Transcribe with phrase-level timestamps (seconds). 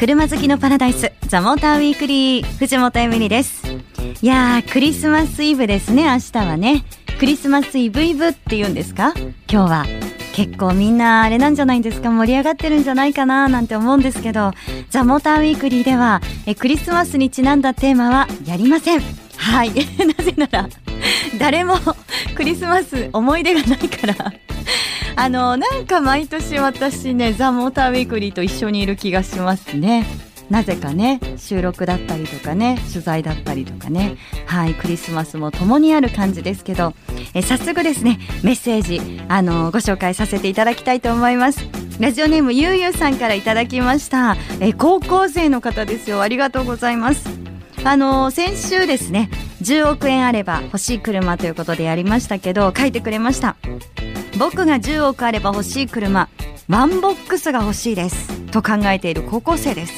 [0.00, 3.62] 車好きのパラダイスザモーターウィークリー藤本エミリです。
[4.22, 6.86] いやークリスマスイブですね明日はね。
[7.18, 9.12] クリスマスイブイブって言うんですか？
[9.14, 9.84] 今日は。
[10.32, 12.10] 結構みんなあれなんじゃないですか？
[12.10, 14.52] 盛り上がってるんじゃないかななんて思うんですけど。
[14.88, 19.00] ザ・モーターウィークリーではえクリスマスにちなんだテーマはやりません。
[19.36, 19.68] はい。
[20.16, 20.66] なぜなら
[21.38, 21.74] 誰も
[22.34, 24.14] クリスマス思い出がないから。
[25.20, 30.06] あのなんか毎年私ねザ・モーターウィークリーと一緒にいる気がしますね。
[30.48, 34.16] なぜかね収録だったりとかね取材だったりとかね。
[34.46, 36.94] はいクリスマスも共にある感じですけど。
[37.34, 41.68] え早速ですねメッセージあのご紹介させていただきたいと思います。
[41.98, 44.38] ラジオネームゆうゆうさんからいただきました。
[44.58, 46.22] え高校生の方ですよ。
[46.22, 47.28] ありがとうございます。
[47.84, 49.28] あの先週ですね
[49.60, 53.56] 10億円あれば欲しい車ということでやりましたけど書いてくれました。
[54.40, 56.30] 僕が10億あれば欲しい車
[56.66, 59.92] ワンボックスが欲しいですと考えている高校生です。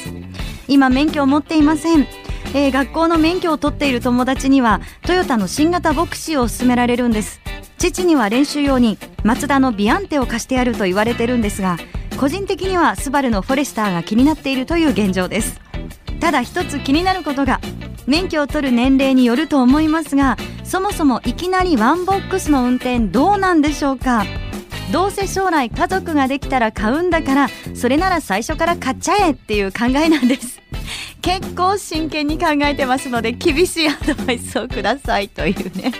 [0.67, 2.05] 今免許を持っていません、
[2.53, 7.39] えー、学校の免許を取っている友達にはトヨタの新型ヴォクシーを勧められるんです。
[7.77, 11.77] 父には練習用にマツダのビアンテを貸してやると言われてるんですが
[12.17, 15.61] 個人的にはスバルのフォレスターが気になっているという現状です。
[16.19, 17.61] ただ一つ気になることが
[18.07, 24.25] 免許を取る年齢によると思いますがそもそもいきなりワンボックスの運転どうなんでしょうか？
[24.91, 30.61] どうせ将来家族ができたら買うんだからそれなら最初から買っちゃえっていう考えなんです。
[31.21, 35.91] 結構真剣に考えてますので厳しいアドバイスをくださいというね。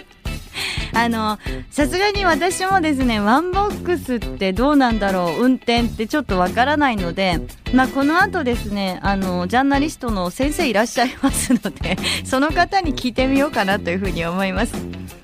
[0.94, 1.40] あの
[1.72, 7.40] さすがに私もですねワンボックスってどうなんだろう運転ってちょっとわからないので、
[7.74, 14.74] まあ、この後ですねあのジャーナリストの先生いらっしゃいますので その方に聞いてみようかなというふうに思います、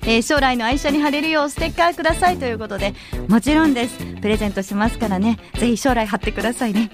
[0.02, 2.94] えー、将来の愛車に貼れるようステッカーくださいということで
[3.28, 3.98] もちろんです。
[4.20, 5.38] プレゼントしますからね。
[5.54, 6.90] ぜひ将来貼ってくださいね。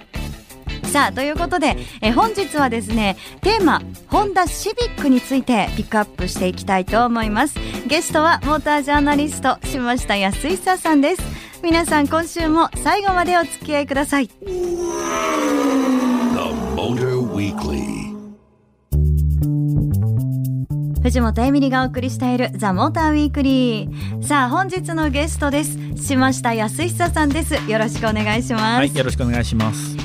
[0.86, 7.56] さあということで、え本日はですねテーマホンダシビックについてピックアップしていきたいと思います。
[7.86, 11.22] ゲストはモータージャーナリスト島下康久さんです。
[11.62, 14.30] 皆さん今週も最後までお付き合いください。
[21.02, 25.78] 藤本えみりがお送りしているザ・モーターウィークリーさあ本日のゲストです。
[25.96, 27.54] 島下泰久さんです。
[27.70, 28.62] よろしくお願いします。
[28.62, 29.95] はいよろしくお願いします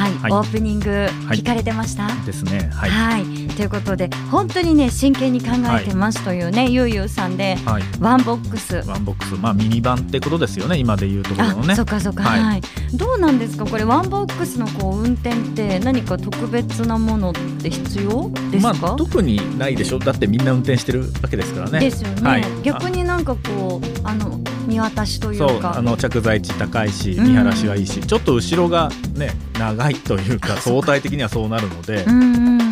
[0.00, 0.88] はい、はい、オープニング
[1.28, 8.76] 聞かれてました、はい、ですね、はい、はい、ということで本当にね真剣に考えてますというね、ゆうゆうさんで、はい、ワンボックス。
[8.88, 9.34] ワンボックス。
[9.34, 11.76] まあミニバンってことですよね今でいうところのね。
[11.76, 12.22] そっかそっか。
[12.22, 12.62] はい、
[12.94, 13.66] どうなんですか？
[13.66, 19.98] これワンボックスのこう運転って何か特別なものって必要ですか、まあ、特にないでしょ？
[19.98, 21.80] だってみんな運転してるわけですからね。
[21.80, 25.76] ですよね、逆になんかこうあの見渡しというか。
[25.76, 32.04] あの着座位置高いし見晴らしはいいし、うん、ちょっと後ろがね長いというか相対的にはそうなるので、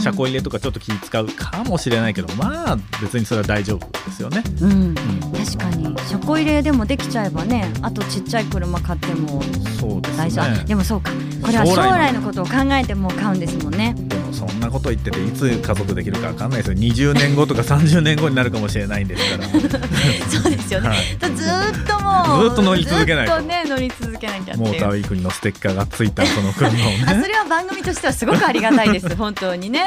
[0.01, 4.43] 車庫入れとかちょっと気使うかもしれないけどまあ別にそれは大丈夫ですよね。
[4.61, 5.99] うん、うん、確かに。
[6.09, 9.43] 車庫入れでもできちゃえばねあとちっちゃい車買っても
[10.17, 10.55] 大丈夫。
[10.55, 11.11] で、ね,、もそうか。
[11.43, 13.95] これは将来のことを考えても買うんですもんね。
[14.39, 16.77] そんなこと言ってていつ家族できるか分かんないですよ。
[16.79, 19.49] 20年後とか30年後になるかもしれないんですから。
[20.31, 20.99] そうですよね、はい、
[21.35, 23.41] ずっともうずっと乗り続けないと。
[23.41, 27.21] ね乗り続けなきゃモーターウィークにのステッカーがついたその車をね。
[27.21, 29.15] それは番組としてはすごくありがたいです。
[29.17, 29.87] 本当にね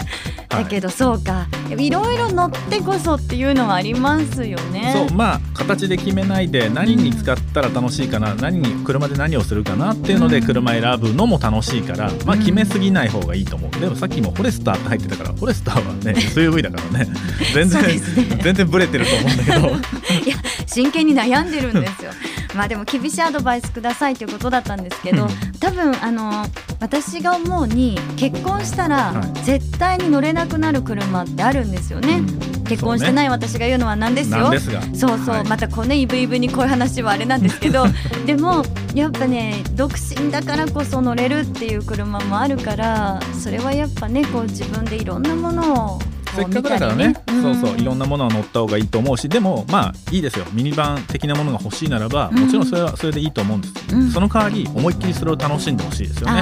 [0.51, 1.47] だけどそうか。
[1.77, 4.93] いろいろ乗ってこそっていうのはありますよね。
[4.93, 13.71] そうまあ形で決めないで何に使ったら楽しいかな、うん、何に車で何をするかなっていうので車選ぶのも楽しいから、まあ決めすぎない方がいいと思う。
[13.79, 17.07] でもさっきもフォレスターって入ってたからフォレスターはね SUV だからね
[17.53, 17.99] 全然、ね、
[18.43, 19.67] 全然ブレてると思うんだけど。
[20.25, 20.35] いや
[20.65, 22.11] 真剣に悩んでるんですよ
[22.55, 25.29] まあでも厳しいアドバイスくださいということだったんですけど、うん、
[25.59, 26.45] 多分あの
[26.79, 29.13] 私が思うに結婚したら
[29.43, 32.21] 絶対に乗れなくなる車ってあるんですよね。
[32.67, 34.49] 結婚してない私が言うのはなんですよ。
[34.93, 37.85] そうそう、はい、またこうねイブイブにこういう話はあれなんですけど
[38.25, 38.63] でも
[38.95, 45.99] やっぱね独身だからこそ乗れるっていう車もあるからそれはやっぱねこう自分でいろんなものを
[46.35, 50.45] せっかくだからね、ねうん、そうそういろんなものは乗った方がいいと思うしでもまあいいですよ。
[50.53, 56.41] ミニバン的なものが欲しいならば、もちろんそれはそれでいいと思うんです、うん、その代わり思いっきりそれを楽しんでほしいですよね。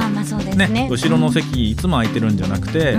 [0.55, 2.97] ね、ね、後ろの席いつも空いてるんじゃなくて、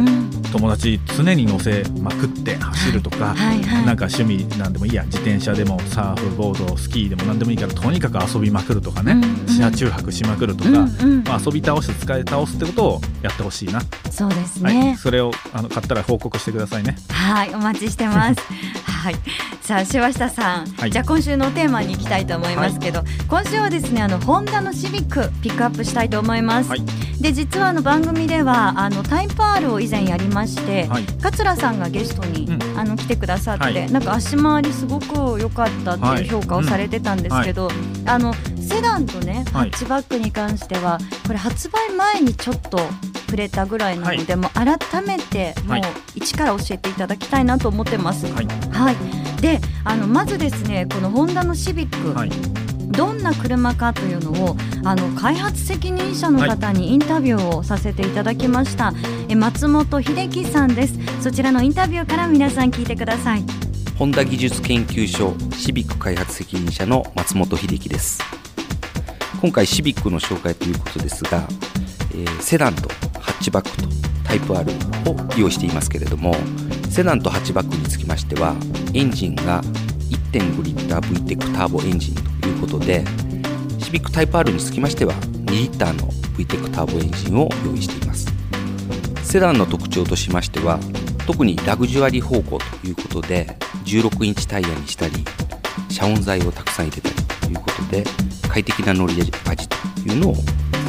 [0.53, 5.05] 友達常に乗せまくって走るとか、はいはい、なんか趣味なんでもいいや。
[5.05, 9.17] 自転車でもサーフボードスキーでも何でもいいからとにかく遊びまくるとかね、
[9.47, 13.81] 車中泊しまくるとか、まあ、遊び倒して使い倒すってことをやってほしいな。
[14.11, 16.97] そうですね、はい、それをあの買ったら報告してくださいね。
[17.09, 18.41] はいお待ちしてます。
[18.85, 19.17] はい。
[19.71, 26.81] さあ柴下さん、はい、じゃあ今週のテーマに行きたいと思いますけど、はい、今週はですねあのホンダのシビックピックアップしたいと思います、はい、
[27.21, 37.71] で実はあの番組ではあのタイプ R を以前やりまして、はい、桂さんがゲストに、うん、あの来てくださって、はい、なんか足回りすごく良かったっていう評価をされてたんですけど、
[38.07, 40.99] あのセダンとねハッチバックに関しては、
[41.29, 42.81] これ発売前にちょっと
[43.31, 45.79] 触れたぐらいなので、もう改めてもう
[46.17, 48.27] 一から教えていただきたいなと思ってます。
[48.27, 58.95] はい、はい、であのまずですねこのホンダのシビック、どんな車かというのをあの開発責任者の方にインタビューをさせていただきました、はい、
[59.29, 60.99] え松本秀樹さんです。
[61.23, 63.45] そちらのインタビューから皆さん聞いてください。
[63.97, 68.21] ホンダ技術研究所シビック開発責任者の松本秀樹です。
[69.41, 71.47] 今回シビックの紹介ということですが、
[72.13, 73.10] えー、セダンとハ
[73.49, 73.89] ッバックと
[74.25, 74.71] タイプ R
[75.07, 76.35] を用意していますけれども
[76.91, 78.55] セダンとハッチバックにつきましては
[78.93, 79.63] エンジンが
[80.33, 83.05] 1.5リッター VTEC ターボエンジンということで
[83.79, 88.31] シビックタイプ R につきましては2リッターの VTEC ターボエンジンを用意しています。
[89.31, 90.81] セダンの特徴としましては
[91.25, 93.47] 特にラグジュアリー方向ということで
[93.85, 95.25] 16インチタイヤにしたり
[95.89, 98.03] 遮音材をたくさん入れたりということで
[98.49, 99.15] 快適な乗り
[99.47, 100.35] 味というのを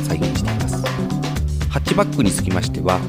[0.07, 1.20] 再現しています。
[1.71, 2.99] ハッチバックにつきましては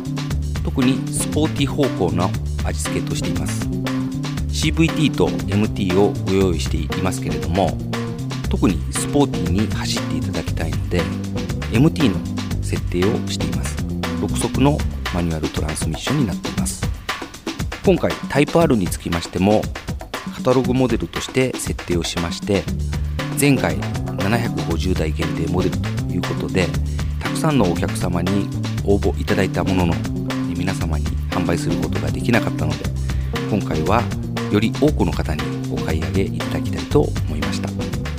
[0.63, 2.31] 特にスポーティー方向の
[2.65, 3.67] 味付けとしています。
[3.67, 7.77] CVT と MT をご用意していますけれども
[8.49, 11.03] 特にスポーティーに走っていただきたいので
[11.73, 13.77] MT の設定をしています。
[14.21, 14.79] 6速の
[15.13, 16.85] マニュアルトランスミッションになっています。
[17.85, 19.61] 今回タイプ R につきましても
[20.37, 22.63] カタログモデルとして設定をしまして
[23.41, 26.69] 前回750台限定モデルということで
[27.43, 28.49] さんのお客様に
[28.85, 29.95] 応募いただいたものの
[30.57, 32.85] 皆様に販売することができなかったので
[33.51, 34.01] 今回は
[34.53, 35.43] より多くの方に
[35.73, 37.69] お買い上げいただきたいと思いました。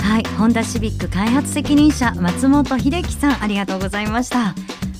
[0.03, 4.55] はいホンダシビック開発責任者松本秀樹さんありがとうございました。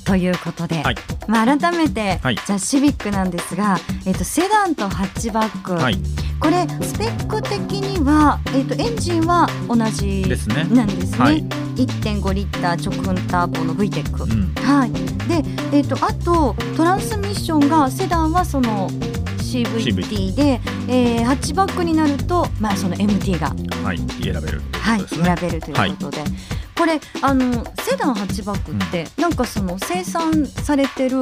[0.06, 0.96] ということで、はい、
[1.28, 5.98] まあ、改めて、はい、じゃあシビックなんですが、えーと、セダンとハッチバック、はい、
[6.44, 10.66] これスペック的には、えーと、エンジンは同じなんですね。
[10.66, 11.18] ですね。
[11.18, 11.42] はい、
[11.75, 15.36] 1.5リッター直噴ターボの VTEC、うん、はい、で、
[15.72, 18.90] えーと、とあとトランスミッションがセダンはその
[19.38, 20.60] CVT で、
[20.90, 26.19] えー、ハッチバックになると、まあ、その MT が、はい、選べる、ね、はい、選べるということで。
[26.19, 26.30] はい。
[26.75, 31.22] これあのセダンハッチバックって、うん、なんかその生産されてる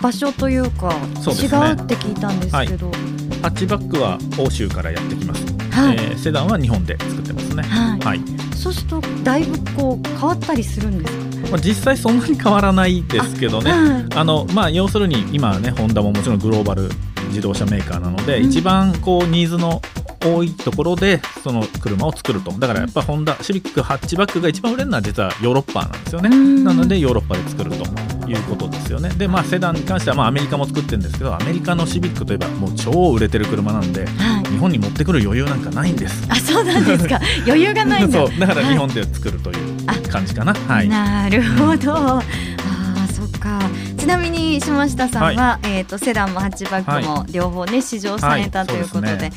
[0.00, 3.15] 場所というか、はい、違うって聞いたんですけど、はい、
[3.46, 7.62] ハッチバックは欧州からやってきます、はい、えー、セダンは日本で作ってますね。
[7.62, 8.20] はい、はい、
[8.56, 11.50] そうするとだいぶこう変わったりするんですか？
[11.52, 13.70] まあ、実際そんなに変わらないですけどね。
[14.16, 16.88] あ、のまあ、要するに今ねホンダももちろんグローバル
[17.28, 19.80] 自動車メーカーなので、うん、一番こうニーズの
[20.24, 22.50] 多いところでその車を作ると。
[22.50, 26.30] だからやっぱホンダシビックハッチバックが一番売れるのは実はヨーロッパなんですよね。
[26.64, 27.84] なのでヨーロッパで作ると
[28.26, 29.08] いうことですよね。
[29.10, 36.26] でまあセダンに関してはまあアメリカも作ってるんですけどアメリカのシビックといえばもう超売れてる車なんで、はい、日本に持ってくる余裕なんかないんです。
[36.28, 37.20] あそうなんですか。
[37.46, 38.18] 余裕がないんだ。
[38.26, 38.38] そう。
[38.38, 43.60] だから日本で作るという感じかな、はい、なるほど、ああそっか。
[43.98, 49.32] ちなみに島下さんは、はい、えーと、セダンもハッチバックも両方ね、試乗されたということで,、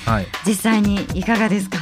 [0.46, 1.80] 実際にいかがですか？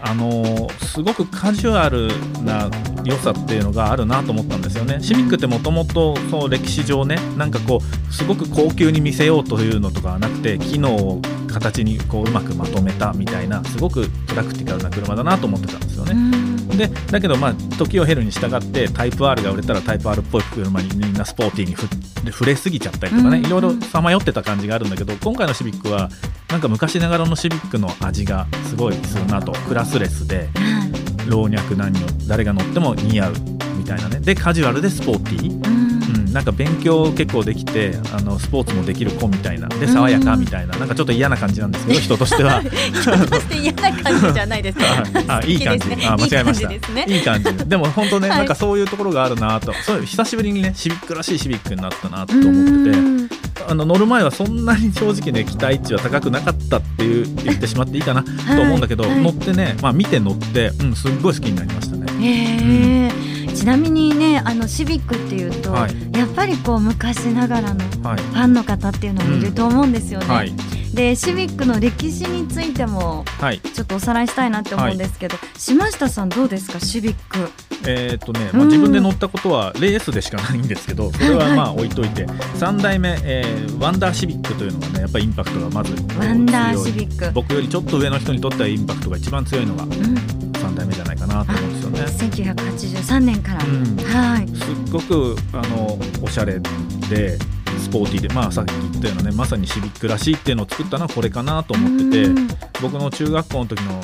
[0.00, 2.08] あのすごくカジュアル
[2.44, 2.70] な
[3.08, 4.98] 良さっていうのがあるなと思ったんですよね。
[5.00, 6.14] シビックってもともと
[6.48, 16.58] 歴史上ねなんかこうすごく高級に見せようというのとかはなくて機能を形にこううまくまとめたみたいなすごくプラクティカルな車だなと思ってたんですよね。
[16.76, 21.88] でだけどまあ時を経るに従ってタイプ R が売れたらタイプ R っぽい車にみんなスポーティーにふ
[22.30, 26.10] 触れすぎちゃったりとかね、いろいろさまよってた感じがあるんだけど今回のシビックは
[26.50, 30.48] なんか昔ながらのシビックの味がすごいするなとクラスレスで
[31.28, 33.34] 老若男女誰が乗っても似合う
[33.76, 34.20] みたいなね。
[34.20, 39.68] でカジュアルでスポーティー、なんか勉強結構できてあのスポーツもできる子みたいな。
[39.68, 42.60] で爽やかみたいな、なんかちょっと嫌な感じなんですけど人としては。
[42.92, 44.78] 人として嫌な感じじゃないです
[45.28, 49.72] あいい感じ、あ間違えました、いい感じでも本当ね、 なんかそういうところがあるなと。
[49.84, 53.37] そう久しぶりにねシビックらしいシビックになったなと思ってて。
[53.66, 58.30] あの乗る前はそんなに正直ね期待値は高くなかったっていう言ってしまっていいかなと
[58.62, 63.10] 思うんだけど、はい、乗ってね、まあ、見て乗って、うん、すっごい好きになりましたね。
[63.42, 63.54] うん。
[63.54, 70.26] ちなみにねあのシビックっていうと、はい、やっぱりこう昔ながらのファンの方っていうのもいると思うんですよね。
[70.26, 70.54] はい、
[70.94, 73.24] でシビックの歴史についても
[73.74, 77.50] ちょっとおさらいしたいなって思うんですけど、はい、島下さんどうですかシビック。
[77.86, 87.32] えー、っとね、まあ、自分で乗ったことはレースでしかないんですけどそれはまあ置いといて、はい、3代目、えー、ワンダーシビックというのがねやっぱりインパクトがまずワンダーシビック。
[87.32, 89.90] 僕よりちょっと上の人にとってはインパクトが一番強いのが、うん。
[89.90, 92.00] 3代目じゃないかなと思うんですよね。
[92.54, 94.48] 1983年から、うん、はい。
[94.48, 96.60] すっごごくあのおしゃれ
[97.08, 97.38] で
[97.78, 102.28] スポーティーで、まあ、さっき言ったようなねまさにシビックらしいっていうのを作ったのはこれかなと思ってて
[102.82, 104.00] 僕の中学校の時の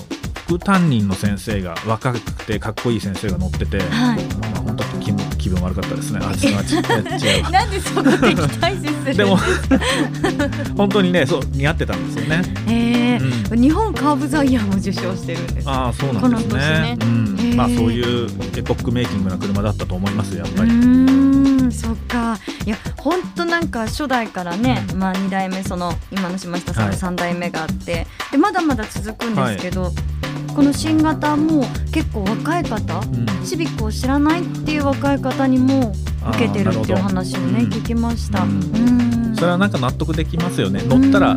[0.47, 6.21] 副担任の先生が若くてかっこいい先生が乗ってて、はいまあ、本当気分気分悪かったですね。
[6.23, 9.39] あ違う違うなんでそこ敵対視するでも
[10.77, 12.43] 本当にねそう似合ってたんですよね。
[12.69, 15.69] えー、うん、日本カーブザイヤーも受賞してるんです。
[15.69, 16.61] あそうなんですね。
[16.61, 20.71] ねうん、まあそういうエポックメイキングな車だったと思いますやっぱり。
[20.71, 29.85] うんそっかいや本当なんか初代からね、まあ二代目その今の島下さんの三代目があって、はい、でまだまだ続くんですけど。
[29.85, 29.93] はい
[30.55, 35.93] この新型も結構若い方、うん、シビックを知らないっていう若い方にも
[36.31, 40.83] 受けてるっていう話をね、うん、聞きました、うん、それはなんか納得できますよね。
[40.87, 41.37] 乗ったら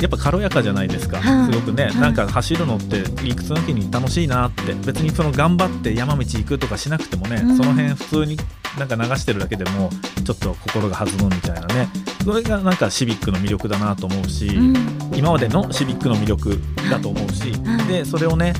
[0.00, 4.74] やっぱ軽やかじゃないですか、すごくね、なんか走るのって理屈抜きに楽しいなって。
[4.84, 8.36] 別にその頑張って山道行くとかしなくてもね、その辺普通に
[8.78, 9.90] なんか流してるだけでも
[10.24, 11.88] ちょっと心が弾むみたいなね。
[12.24, 14.74] それがなんかシビックの魅力だなと思うし、うん、
[15.14, 16.58] 今までのシビックの魅力
[16.90, 17.52] だと思うし、
[17.88, 18.54] でそれをね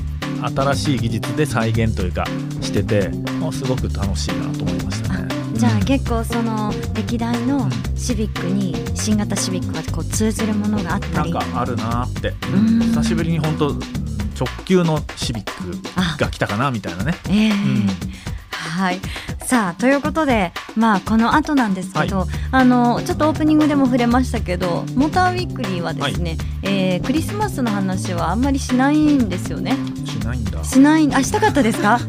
[0.55, 2.25] 新しい技術で再現というか
[2.61, 5.27] しててもうすごく楽しいなと思いましたね。
[5.53, 11.31] じゃあ結構その歴代のシビックに新型シビックがこう通ずるものがあったり。
[11.31, 12.33] なんかあるなって、
[12.91, 17.13] 久しぶりに本当直球のシビックが来たかなみたいなね。
[17.29, 18.12] えー、うん
[18.73, 18.99] はい。
[19.45, 29.75] さあということでまあこの後なんですけど、はい、あのちょっとオープニングでも触れましたけどモーターウィークリーはですね、はい、えー、クリスマスの話はあんまりしないんですよね。
[30.05, 30.63] しないんだ。
[30.63, 31.99] しないあしたかったですか？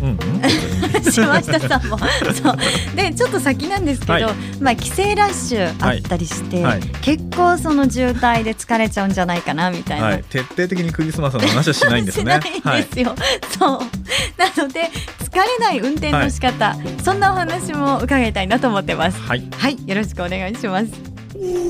[0.00, 1.98] うんうん、しましたさんも。
[1.98, 2.04] そ
[2.52, 2.56] う。
[2.94, 4.24] でちょっと先なんですけど、はい、
[4.60, 12.40] まあ帰省ラッシュあったりして、はい、結構その渋滞で疲れちゃうんじゃないかなみたいな、はい、徹底的にクリスマスの話はしないんですね。
[12.42, 13.14] しないんですよ、
[13.58, 13.80] そう
[14.36, 19.20] なので疲れない運転の仕方、そんなお話も伺いたいなと思ってます。
[19.20, 20.86] はい、はい、よろしくお願いします。
[20.88, 21.68] The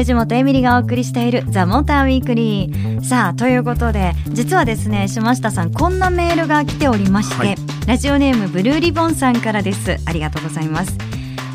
[0.00, 9.98] 藤本エミリがお送りしているザ・モーターウィークリーさあということで実はですね島下さんこんなメールが来ておりまして、はい、ラジオネームブルーリボンさんからです。
[10.06, 10.96] ありがとうございます、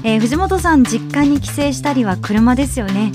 [0.03, 3.11] えー、藤本さん実家に帰省したりは車ですよね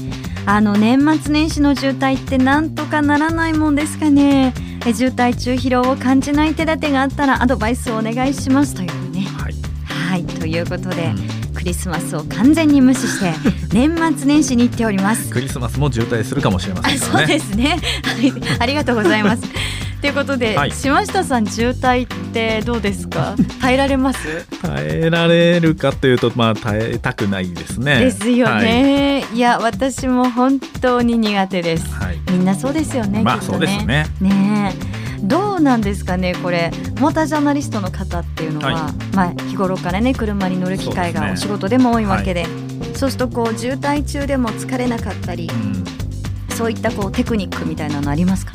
[0.46, 4.54] あの年末年始の渋滞ってなんとかならないもんですかね。
[4.86, 9.20] え渋滞中疲労を感じない手立てがあったらアドバイスをお願いしますというね。
[9.38, 9.54] はい、
[9.84, 11.40] はい、ということで、うん。
[11.60, 13.34] クリスマスを完全に無視して
[13.74, 15.28] 年末年始に行っております。
[15.28, 17.78] クリスマスも渋滞するかもしれません、ね、そうですね。
[18.02, 18.32] はい。
[18.60, 19.42] ありがとうございます
[20.00, 23.34] ということで、はい、島下さん渋滞ってどうですか？
[23.60, 24.46] 耐えられます？
[24.62, 28.00] 耐えられるかというとまあ耐えたくないですね。
[28.00, 34.06] ですよね、はい、いや私も本当に苦手です、はい、みんなそうですよねまあ、ね、そうですね。
[34.20, 34.74] ね
[35.22, 36.70] どうなんですかねこれ。
[36.98, 42.46] モータージャーナリストの方っていうのは、はい、まあ、日頃からね車に乗る機会がお仕事でも多いわけで。
[42.94, 48.52] そう、するとこう渋滞中でも疲れなかったり、うん、そういったこうテクニックみたいなのありますか？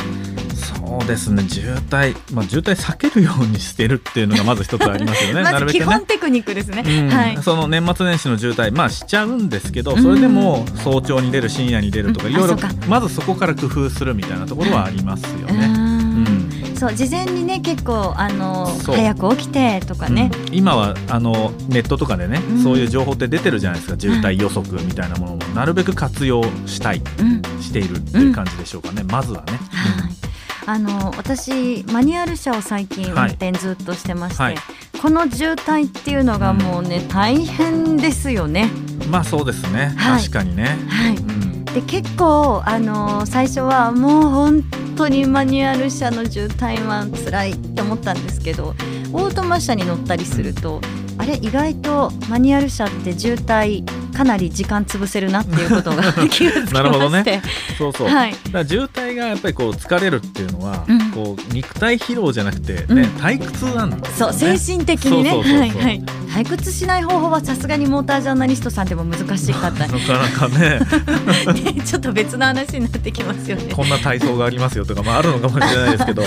[1.00, 5.44] そうですね渋滞、まあ、渋滞避けるようにしてるっていうのがまず一つありますよね。
[5.52, 15.66] まず基本テクニックですね、うん、はい、その年末年始の渋滞まあしちゃうんですけどそれでも早朝に出る深夜に出るとかいろいろまずそこから工夫するみたいなところはありますよね。
[15.66, 16.76] うん。
[16.76, 25.46] そう事前にね結構あの早く起きてとかね、うん、今はあのネットとかでね、うん、そういう情報って出てるじゃないですか渋滞予測みたいなものも。
[25.56, 29.54] なるべく活用したい、うん、しているっていう感じでしょうかね、まずはね。
[29.72, 30.15] はい
[30.68, 34.56] あの私マニュアル車を最近運転ずっとしてまして、はい。
[34.56, 38.70] はい、この渋滞っていうのがもうね、大変ですよね。
[39.10, 40.78] まあそうですね、はい、確かにね。
[40.90, 41.56] はい、うん。
[41.66, 44.64] で結構あの最初はもう本
[44.96, 48.70] 当にマニュアル車の渋滞は辛いって思ったんですけど
[49.12, 50.80] オートマ車に乗ったりすると
[51.26, 53.84] あれ意外とマニュアル車って渋滞
[54.16, 57.42] かなり時間潰せるなっていうことが 気がつきまなるほどね。
[57.80, 65.32] そうそう、はい、だから渋滞がやっぱりこう疲れるっていうのは、うん、こう肉体疲労じゃなくてね、うん、退屈なんです、ね、そう精神的にね。
[65.32, 66.04] はいはい。
[66.36, 69.88] 退屈しない方法はさすがにモータージャーナリストさんでも難しかった。
[69.88, 70.80] なかなかね。
[71.74, 73.74] ねちょっと別の話になってきますよね。
[73.74, 76.24] こんな体操がありますよとかまああるのかもしれないですけど。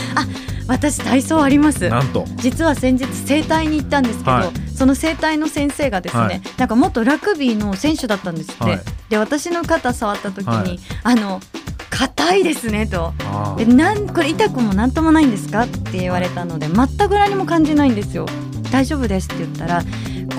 [0.66, 1.88] 私体操あります。
[1.88, 2.26] なんと。
[2.36, 11.40] 実は先日整体に行ったんですけど、はい、その整体の先生がですね、はい、なんか元ラグビーの選手だったんですって、はい、で私の肩触った時に、あの
[11.90, 13.12] 硬いですねと。
[13.56, 18.26] でなんこれ痛くもなんともないんですかって言われたので全く何も感じないんですよ。
[18.70, 19.82] 大丈夫ですって言ったら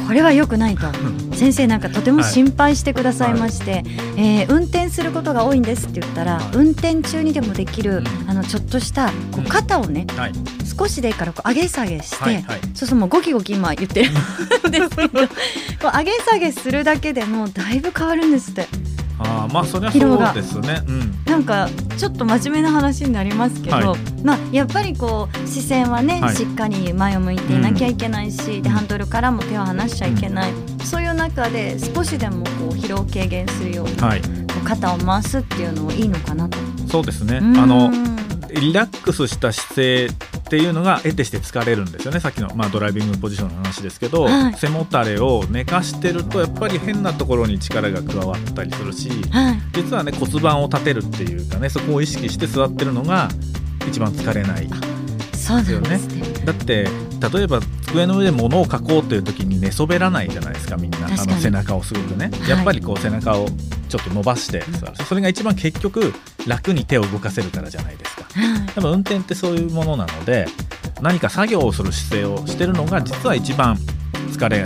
[0.09, 0.87] ここれは良くないと。
[1.35, 3.83] 先生なんかとても心配してくださいまして、はい、
[4.17, 10.31] えー、運転することが多いんですって言ったら、はい、運転中にでもできる、あのちょっとしたこう肩をね、はい、
[10.65, 15.27] 少しでいいからこう上げ下げして、はいはい、そうそうもうゴキゴキ今言ってるんですけど
[15.79, 18.88] こう上げ下げするだけでもだいぶ変わるんですって。
[19.19, 34.21] あまあそりゃそうですね、うん、なんかちょっと真面目な話になりますけど、はい、まあやっぱりこう視線はね、はい、しっかり前を向いていなきゃいけないし、うん、でハンドルからも手を離しちゃいけない、うん、そういう中で少しでもこう疲労軽減するように、はい、
[34.63, 36.57] 肩を回すっていうのもいいのかなと。
[36.89, 37.37] そうですね。
[37.37, 37.91] あの
[38.49, 40.07] リラックスした姿勢
[40.49, 42.19] っていうのが得てして疲れるんですよね。
[42.19, 53.29] さっきの、まあ、ドライビングポジションの話ですけど、はい、背もたれを寝かしてるとやっぱり変なところに力が加わったりするし、はい、実はね骨盤を立てるっていうかねそこを意識して座ってるのが
[53.87, 54.67] 一番疲れない。
[54.67, 55.97] ですよね。
[55.97, 55.99] ね
[56.45, 56.87] だって
[57.31, 61.07] 例えば机の上で物を書こうという時に寝そべらないじゃないですかみんな。
[61.07, 63.47] あの背中をすごくね、はい、やっぱりこう背中を
[63.89, 66.13] ちょっと伸ばして座る、それが一番結局
[66.45, 68.08] 楽に手を動かせるからじゃないですか、
[68.75, 70.47] でも運転ってそういうものなので
[71.01, 73.77] 何か作業をする姿勢をしてるのが実は一番
[74.31, 74.65] 疲れ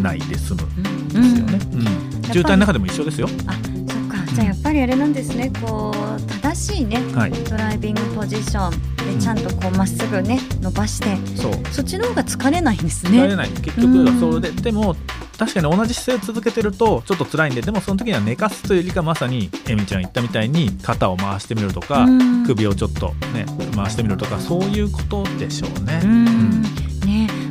[0.00, 3.28] ないで済むんですよね、うん、うん、渋滞の中でも一緒ですよ。
[3.46, 3.62] あそっ
[4.08, 4.32] か。
[4.32, 5.50] じゃあやっぱりあれなんですね。
[5.62, 11.52] こう正しいね、はい、ドライビングポジションでちゃんとこうまっすぐね伸ばしてそう。
[11.72, 13.22] そっちの方が疲れないんですね。
[13.22, 13.48] 疲れない。
[13.48, 14.96] 結局はそれで、でも
[15.36, 22.06] 確かに同じ姿勢を続けてるとちょっと辛いんででもその時には寝かすというよりかまさにえみちゃん言ったみたいに肩を回してみるとか
[22.46, 26.00] 首をちょっとね回してみるとかそういうことでしょうね。
[26.02, 26.62] うん。
[26.62, 26.85] ね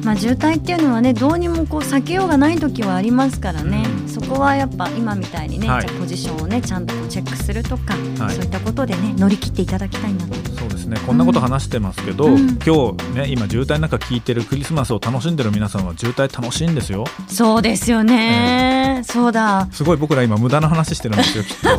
[0.06, 10.36] まあ、渋滞っていうのはねどうにもこう避けようがない時はありますからね、うん、そこはやっぱ今みたいにね、はい、じゃポジションをねちゃんとチェックするとか、はい、そういったことでね乗り切っていただきたいなと。
[10.52, 10.98] そうですね。
[11.08, 17.06] こんなこと話してますけど、うん、今日ね今渋滞の中聞いてるクリスマスを楽しんでる皆さんは渋滞楽しいんですよ。
[17.28, 19.68] そうですよね、えー、そうだ。
[19.72, 21.70] すごい僕ら今無駄な話してるんですよきっと。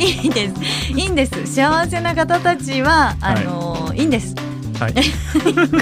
[0.02, 0.92] いいんです。
[0.92, 1.46] いいんです。
[1.46, 4.34] 幸せな方たちはあの、はい、いいんです
[4.80, 4.94] はい、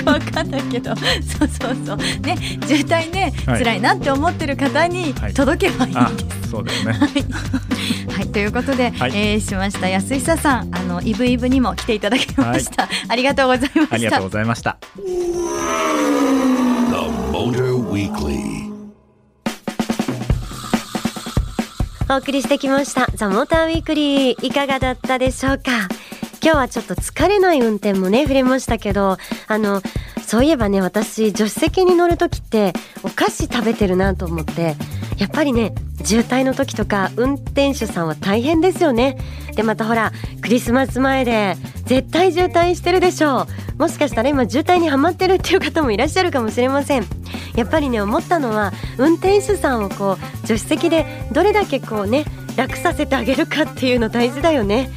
[0.05, 0.95] わかんないけど。
[1.23, 1.97] そうそうそう。
[1.97, 6.15] ね渋滞ね、はい、辛いなって思ってる方に届けばいいんです、はい、
[6.51, 6.93] そうですね。
[8.13, 9.89] はい、ということで、はい、えー、しました。
[9.89, 13.95] 安久さんあのイブイブにも来ていただきました、はい、ありがとうございました。
[13.95, 14.79] ありがとうございました。
[22.11, 25.89] お送りしてきましたザモーターウィークリーいかがだったでしょうか？
[26.49, 29.83] 今日はちょっと疲れない運転もね触れましたけどあの
[30.27, 34.75] そういえばね私助手席に乗る時ってお菓子食べてるなと思って
[35.19, 39.19] やっぱりね渋滞の時とか運転手さんは大変ですよね。
[39.57, 43.83] でまたほらクリスマス前で絶対渋滞してるでしょう。
[43.83, 47.05] もしかしたら今渋滞にはまってるっていう方もいらっしゃるかもしれません。
[47.57, 52.25] やっぱりね思ったのは運転手さんをこう助手席でどれだけこうね
[52.57, 54.89] 楽させてあげるかっていうの大事だよね。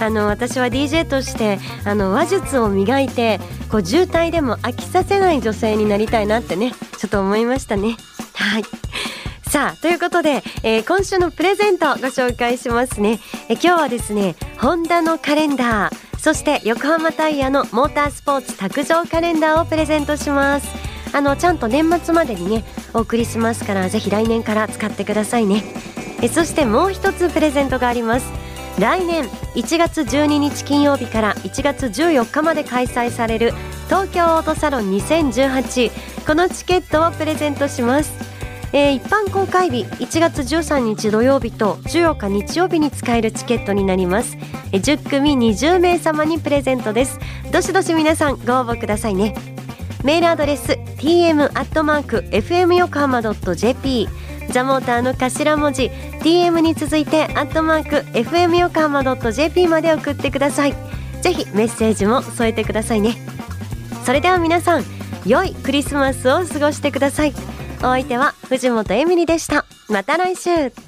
[0.00, 7.96] あの私は DJ としてあの話術を磨いてこう渋滞でも飽きさせない女性になりたいなってねちょっと思いましたね。
[8.34, 8.64] はい。
[9.48, 20.68] さあということで、えー、今週のプレゼントご紹介しますね、え今日はですねホンダのカレンダーそして横浜タイヤのモータースポーツ卓上カレンダーをプレゼントします。
[21.14, 25.64] あのちゃんと年末までにねお送りしますからぜひ来年から使ってくださいね。
[26.20, 28.47] えそしてもう一つプレゼントがあります。
[28.78, 33.52] 来年1月12日金曜日から1月14日まで開催される
[33.86, 38.12] 東京オートサロン2018このチケットをプレゼントします、
[38.72, 44.36] えー、一般公開日1月13日土曜日と14日日曜日に使えるチケットになります。
[44.72, 47.18] 10組20名様にプレゼントです。
[47.50, 49.34] どしどし皆さんご応募くださいね。
[50.04, 54.08] メールアドレス tm.fm 横浜 .jp
[54.50, 60.74] ザモーターの頭文字 DM に続いてアットマーク FM 横浜 .jp まで送ってください。
[61.22, 63.16] ぜひメッセージも添えてくださいね。
[64.04, 64.84] それでは皆さん
[65.26, 67.34] 良いクリスマスを過ごしてください。
[67.78, 69.64] お相手は藤本エミリでした。
[69.88, 70.87] また来週。